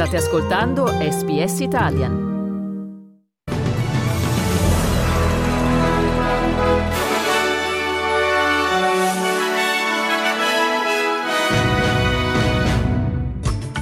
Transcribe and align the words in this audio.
State 0.00 0.16
ascoltando 0.16 0.86
SBS 0.86 1.60
Italian. 1.60 2.28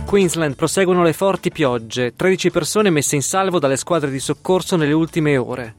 Queensland 0.04 0.56
proseguono 0.56 1.04
le 1.04 1.12
forti 1.12 1.52
piogge, 1.52 2.16
13 2.16 2.50
persone 2.50 2.90
messe 2.90 3.14
in 3.14 3.22
salvo 3.22 3.60
dalle 3.60 3.76
squadre 3.76 4.10
di 4.10 4.18
soccorso 4.18 4.74
nelle 4.74 4.92
ultime 4.92 5.36
ore. 5.36 5.74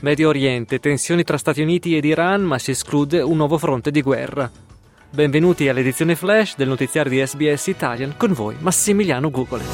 Medio 0.00 0.28
Oriente, 0.28 0.78
tensioni 0.78 1.24
tra 1.24 1.38
Stati 1.38 1.62
Uniti 1.62 1.96
ed 1.96 2.04
Iran, 2.04 2.42
ma 2.42 2.58
si 2.58 2.72
esclude 2.72 3.22
un 3.22 3.38
nuovo 3.38 3.56
fronte 3.56 3.90
di 3.90 4.02
guerra. 4.02 4.68
Benvenuti 5.12 5.68
all'edizione 5.68 6.14
flash 6.14 6.54
del 6.54 6.68
notiziario 6.68 7.10
di 7.10 7.26
SBS 7.26 7.66
Italian 7.66 8.16
con 8.16 8.32
voi 8.32 8.54
Massimiliano 8.60 9.28
Gugole. 9.28 9.64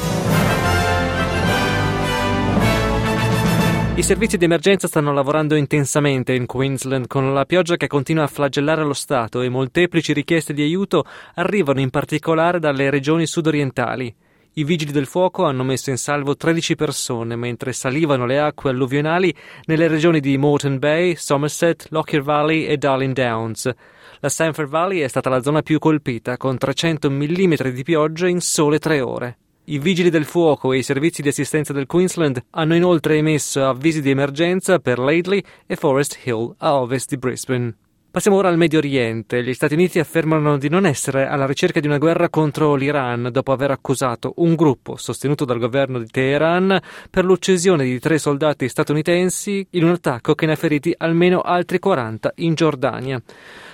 I 3.93 4.01
servizi 4.01 4.37
di 4.37 4.45
emergenza 4.45 4.87
stanno 4.87 5.13
lavorando 5.13 5.53
intensamente 5.53 6.33
in 6.33 6.47
Queensland 6.47 7.05
con 7.05 7.35
la 7.35 7.45
pioggia 7.45 7.77
che 7.77 7.85
continua 7.85 8.23
a 8.23 8.27
flagellare 8.27 8.83
lo 8.83 8.93
Stato 8.93 9.41
e 9.41 9.49
molteplici 9.49 10.11
richieste 10.11 10.53
di 10.53 10.63
aiuto 10.63 11.05
arrivano 11.35 11.81
in 11.81 11.91
particolare 11.91 12.57
dalle 12.57 12.89
regioni 12.89 13.27
sudorientali. 13.27 14.15
I 14.57 14.63
vigili 14.63 14.91
del 14.91 15.05
fuoco 15.05 15.43
hanno 15.43 15.61
messo 15.61 15.91
in 15.91 15.97
salvo 15.97 16.35
13 16.35 16.73
persone 16.73 17.35
mentre 17.35 17.73
salivano 17.73 18.25
le 18.25 18.39
acque 18.39 18.71
alluvionali 18.71 19.31
nelle 19.65 19.87
regioni 19.87 20.19
di 20.19 20.35
Moreton 20.35 20.79
Bay, 20.79 21.13
Somerset, 21.13 21.85
Lockyer 21.91 22.23
Valley 22.23 22.65
e 22.65 22.75
Darling 22.75 23.13
Downs. 23.13 23.71
La 24.19 24.29
Sanford 24.29 24.67
Valley 24.67 25.01
è 25.01 25.07
stata 25.07 25.29
la 25.29 25.43
zona 25.43 25.61
più 25.61 25.77
colpita, 25.77 26.37
con 26.37 26.57
300 26.57 27.07
mm 27.07 27.53
di 27.71 27.83
pioggia 27.83 28.27
in 28.27 28.41
sole 28.41 28.79
tre 28.79 28.99
ore. 28.99 29.37
I 29.65 29.77
vigili 29.77 30.09
del 30.09 30.25
fuoco 30.25 30.73
e 30.73 30.79
i 30.79 30.83
servizi 30.83 31.21
di 31.21 31.27
assistenza 31.27 31.71
del 31.71 31.85
Queensland 31.85 32.43
hanno 32.49 32.73
inoltre 32.73 33.15
emesso 33.15 33.63
avvisi 33.63 34.01
di 34.01 34.09
emergenza 34.09 34.79
per 34.79 34.97
Laidley 34.97 35.43
e 35.67 35.75
Forest 35.75 36.17
Hill 36.23 36.55
a 36.57 36.81
ovest 36.81 37.09
di 37.09 37.17
Brisbane. 37.17 37.75
Passiamo 38.17 38.39
ora 38.39 38.49
al 38.49 38.57
Medio 38.57 38.79
Oriente. 38.79 39.43
Gli 39.43 39.53
Stati 39.53 39.75
Uniti 39.75 39.99
affermano 39.99 40.57
di 40.57 40.69
non 40.69 40.87
essere 40.87 41.27
alla 41.27 41.45
ricerca 41.45 41.79
di 41.79 41.85
una 41.85 41.99
guerra 41.99 42.29
contro 42.29 42.73
l'Iran 42.73 43.29
dopo 43.31 43.51
aver 43.51 43.69
accusato 43.69 44.33
un 44.37 44.55
gruppo 44.55 44.95
sostenuto 44.95 45.45
dal 45.45 45.59
governo 45.59 45.99
di 45.99 46.07
Teheran 46.07 46.79
per 47.11 47.25
l'uccisione 47.25 47.83
di 47.83 47.99
tre 47.99 48.17
soldati 48.17 48.67
statunitensi 48.67 49.67
in 49.69 49.83
un 49.83 49.91
attacco 49.91 50.33
che 50.33 50.47
ne 50.47 50.53
ha 50.53 50.55
feriti 50.55 50.95
almeno 50.97 51.41
altri 51.41 51.77
40 51.77 52.31
in 52.37 52.55
Giordania. 52.55 53.21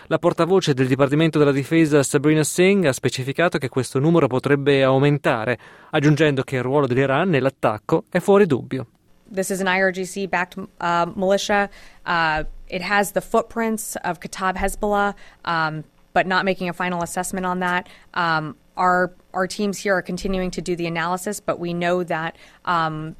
La 0.07 0.19
portavoce 0.19 0.73
del 0.73 0.87
Dipartimento 0.87 1.39
della 1.39 1.53
Difesa 1.53 2.03
Sabrina 2.03 2.43
Singh 2.43 2.83
ha 2.83 2.91
specificato 2.91 3.57
che 3.57 3.69
questo 3.69 3.99
numero 3.99 4.27
potrebbe 4.27 4.83
aumentare, 4.83 5.57
aggiungendo 5.91 6.43
che 6.43 6.57
il 6.57 6.63
ruolo 6.63 6.85
dell'Iran 6.85 7.29
nell'attacco 7.29 8.03
è 8.09 8.19
fuori 8.19 8.45
dubbio. 8.45 8.87
This 9.33 9.51
is 9.51 9.61
an 9.61 9.67
IRGC 9.67 10.27
backed 10.27 10.57
uh, 10.57 11.11
militia. 11.15 11.69
Uh, 12.05 12.45
it 12.73 12.81
has 12.81 13.11
the 13.11 13.21
footprints 13.21 13.95
of 13.97 14.19
Kataib 14.19 14.55
Hezbollah, 14.55 15.13
um, 15.45 15.83
but 16.11 16.25
not 16.25 16.43
making 16.43 16.69
a 16.69 16.73
final 16.73 17.03
assessment 17.03 17.45
on 17.45 17.59
that. 17.59 17.87
Um, 18.15 18.57
our 18.75 19.13
our 19.31 19.45
teams 19.45 19.77
here 19.77 19.95
are 19.95 20.01
continuing 20.01 20.49
to 20.49 20.61
do 20.61 20.75
the 20.75 20.87
analysis, 20.87 21.39
but 21.39 21.59
we 21.59 21.71
know 21.71 22.03
that 22.03 22.35
um, 22.65 23.15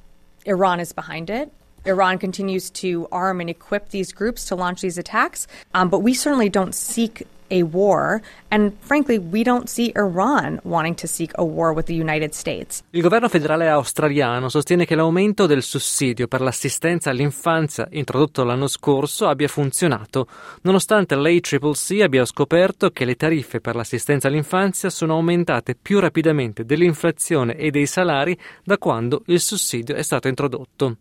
Iran 0.47 0.79
is 0.79 0.91
behind 0.91 1.29
it. 1.29 1.53
Iran 1.86 2.17
continues 2.17 2.70
to 2.81 3.08
arm 3.12 3.42
and 3.42 3.50
equip 3.50 3.89
these 3.89 4.14
groups 4.14 4.45
to 4.45 4.56
launch 4.56 4.81
these 4.81 4.98
attacks, 4.98 5.48
um, 5.73 5.89
but 5.89 6.02
we 6.02 6.14
certainly 6.14 6.50
don't 6.50 6.73
seek 6.73 7.28
a 7.53 7.64
war, 7.64 8.22
and 8.50 8.73
frankly, 8.80 9.20
we 9.20 9.44
don't 9.44 9.70
see 9.70 9.92
Iran 9.95 10.59
wanting 10.64 10.95
to 10.95 11.08
seek 11.08 11.31
a 11.36 11.44
war 11.44 11.73
with 11.73 11.86
the 11.86 11.94
United 11.94 12.34
States. 12.34 12.84
Il 12.92 13.02
governo 13.02 13.28
federale 13.28 13.67
australiano 13.70 14.50
sostiene 14.50 14.86
che 14.86 14.95
l'aumento 14.95 15.45
del 15.45 15.61
sussidio 15.61 16.28
per 16.28 16.42
l'assistenza 16.42 17.11
all'infanzia 17.11 17.88
introdotto 17.92 18.43
l'anno 18.43 18.67
scorso 18.67 19.27
abbia 19.27 19.48
funzionato, 19.48 20.27
nonostante 20.61 21.16
l'ACCC 21.16 22.02
abbia 22.02 22.26
scoperto 22.26 22.89
che 22.89 23.05
le 23.05 23.16
tariffe 23.16 23.61
per 23.61 23.76
l'assistenza 23.76 24.27
all'infanzia 24.27 24.89
sono 24.89 25.14
aumentate 25.14 25.76
più 25.80 25.99
rapidamente 25.99 26.66
dell'inflazione 26.66 27.55
e 27.55 27.70
dei 27.70 27.86
salari 27.86 28.38
da 28.64 28.77
quando 28.77 29.22
il 29.27 29.39
sussidio 29.39 29.95
è 29.95 30.02
stato 30.02 30.27
introdotto. 30.27 30.98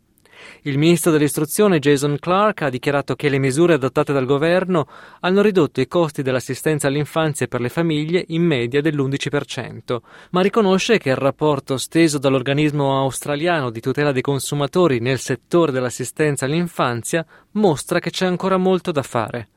Il 0.63 0.79
ministro 0.79 1.11
dell'istruzione 1.11 1.79
Jason 1.79 2.17
Clark 2.19 2.63
ha 2.63 2.71
dichiarato 2.71 3.15
che 3.15 3.29
le 3.29 3.39
misure 3.39 3.75
adottate 3.75 4.13
dal 4.13 4.27
governo 4.27 4.87
hanno 5.21 5.43
ridotto 5.43 5.81
i 5.81 5.89
costi 5.89 6.23
dell'assistenza 6.23 6.87
all'infanzia 6.87 7.47
per 7.47 7.61
le 7.61 7.69
famiglie 7.69 8.25
in 8.29 8.43
media 8.43 8.81
dell'11%, 8.81 9.99
ma 10.31 10.41
riconosce 10.41 10.99
che 10.99 11.11
il 11.11 11.17
rapporto 11.17 11.77
steso 11.77 12.19
dall'organismo 12.19 12.99
australiano 12.99 13.71
di 13.71 13.81
tutela 13.81 14.13
dei 14.13 14.23
consumatori 14.23 15.01
nel 15.01 15.19
settore 15.19 15.73
dell'assistenza 15.73 16.45
all'infanzia 16.45 17.25
mostra 17.53 17.99
che 17.99 18.11
c'è 18.11 18.27
ancora 18.27 18.57
molto 18.57 18.93
da 18.93 19.03
fare. 19.03 19.49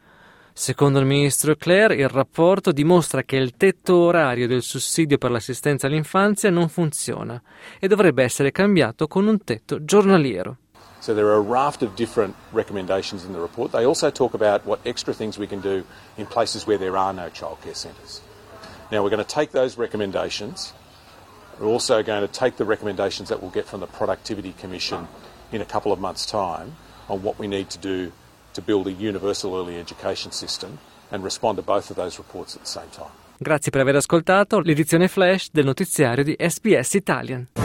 Secondo 0.57 0.99
il 0.99 1.05
ministro 1.05 1.53
Clare, 1.57 1.95
il 1.95 2.07
rapporto 2.07 2.71
dimostra 2.71 3.23
che 3.23 3.35
il 3.35 3.57
tetto 3.57 3.97
orario 3.97 4.47
del 4.47 4.61
sussidio 4.61 5.17
per 5.17 5.29
l'assistenza 5.29 5.87
all'infanzia 5.87 6.49
non 6.49 6.69
funziona 6.69 7.41
e 7.77 7.89
dovrebbe 7.89 8.23
essere 8.23 8.51
cambiato 8.53 9.05
con 9.07 9.27
un 9.27 9.43
tetto 9.43 9.83
giornaliero. 9.83 10.59
So 11.05 11.13
there 11.13 11.27
are 11.27 11.35
a 11.35 11.39
raft 11.39 11.83
of 11.83 11.95
different 11.95 12.35
recommendations 12.51 13.25
in 13.25 13.33
the 13.33 13.39
report. 13.39 13.71
They 13.71 13.85
also 13.85 14.09
talk 14.09 14.33
about 14.33 14.65
what 14.65 14.79
extra 14.87 15.13
things 15.13 15.37
we 15.37 15.45
can 15.45 15.61
do 15.61 15.83
in 16.17 16.25
places 16.25 16.65
where 16.65 16.79
there 16.79 16.97
are 16.97 17.13
no 17.13 17.29
childcare 17.29 17.75
centres. 17.75 18.21
Now 18.91 19.03
we're 19.03 19.11
going 19.11 19.23
to 19.23 19.35
take 19.35 19.51
those 19.51 19.77
recommendations. 19.77 20.73
We're 21.59 21.67
also 21.67 22.01
going 22.01 22.27
to 22.27 22.27
take 22.27 22.57
the 22.57 22.65
recommendations 22.65 23.29
that 23.29 23.39
we'll 23.39 23.51
get 23.51 23.67
from 23.67 23.81
the 23.81 23.85
Productivity 23.85 24.53
Commission 24.53 25.07
in 25.51 25.61
a 25.61 25.65
couple 25.65 25.91
of 25.91 25.99
months' 25.99 26.25
time 26.25 26.75
on 27.07 27.21
what 27.21 27.37
we 27.37 27.45
need 27.45 27.69
to 27.69 27.77
do 27.77 28.11
to 28.55 28.61
build 28.63 28.87
a 28.87 28.91
universal 28.91 29.55
early 29.55 29.77
education 29.77 30.31
system 30.31 30.79
and 31.11 31.23
respond 31.23 31.57
to 31.57 31.61
both 31.61 31.91
of 31.91 31.97
those 31.97 32.17
reports 32.17 32.55
at 32.55 32.63
the 32.63 32.67
same 32.67 32.89
time. 32.89 33.13
Grazie 33.37 33.69
per 33.69 33.81
aver 33.81 33.97
ascoltato 33.97 34.59
l'edizione 34.59 35.07
flash 35.07 35.49
del 35.51 35.65
notiziario 35.65 36.23
di 36.23 36.35
SBS 36.35 36.95
Italian. 36.95 37.64